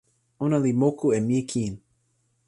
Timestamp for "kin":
1.51-1.73